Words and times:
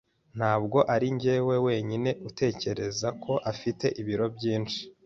Ntabwo 0.37 0.77
arinjye 0.93 1.33
wenyine 1.65 2.09
utekereza 2.29 3.07
ko 3.23 3.33
afite 3.51 3.85
ibiro 4.01 4.25
byinshi. 4.35 4.79